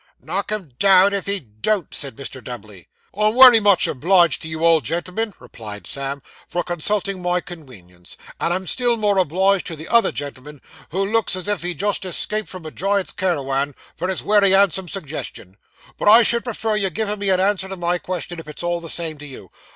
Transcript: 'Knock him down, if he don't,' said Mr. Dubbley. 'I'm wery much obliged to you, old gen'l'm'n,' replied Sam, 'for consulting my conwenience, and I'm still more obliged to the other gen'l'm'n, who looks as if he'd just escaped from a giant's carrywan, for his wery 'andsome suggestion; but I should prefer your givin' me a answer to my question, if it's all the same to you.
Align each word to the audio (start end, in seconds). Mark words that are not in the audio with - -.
'Knock 0.19 0.51
him 0.51 0.71
down, 0.79 1.13
if 1.13 1.27
he 1.27 1.39
don't,' 1.39 1.93
said 1.93 2.15
Mr. 2.15 2.43
Dubbley. 2.43 2.87
'I'm 3.15 3.35
wery 3.35 3.59
much 3.59 3.85
obliged 3.87 4.41
to 4.41 4.47
you, 4.47 4.65
old 4.65 4.83
gen'l'm'n,' 4.83 5.35
replied 5.37 5.85
Sam, 5.85 6.23
'for 6.47 6.63
consulting 6.63 7.21
my 7.21 7.39
conwenience, 7.39 8.17
and 8.39 8.51
I'm 8.51 8.65
still 8.65 8.97
more 8.97 9.19
obliged 9.19 9.67
to 9.67 9.75
the 9.75 9.87
other 9.87 10.11
gen'l'm'n, 10.11 10.59
who 10.89 11.05
looks 11.05 11.35
as 11.35 11.47
if 11.47 11.61
he'd 11.61 11.77
just 11.81 12.03
escaped 12.03 12.49
from 12.49 12.65
a 12.65 12.71
giant's 12.71 13.13
carrywan, 13.13 13.75
for 13.95 14.07
his 14.07 14.23
wery 14.23 14.55
'andsome 14.55 14.89
suggestion; 14.89 15.55
but 15.99 16.07
I 16.09 16.23
should 16.23 16.43
prefer 16.45 16.75
your 16.75 16.89
givin' 16.89 17.19
me 17.19 17.29
a 17.29 17.37
answer 17.37 17.69
to 17.69 17.77
my 17.77 17.99
question, 17.99 18.39
if 18.39 18.47
it's 18.47 18.63
all 18.63 18.81
the 18.81 18.89
same 18.89 19.19
to 19.19 19.25
you. 19.27 19.51